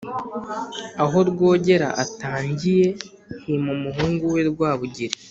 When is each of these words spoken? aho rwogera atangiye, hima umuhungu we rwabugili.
aho 1.03 1.17
rwogera 1.29 1.87
atangiye, 2.03 2.87
hima 3.43 3.69
umuhungu 3.77 4.23
we 4.33 4.41
rwabugili. 4.49 5.15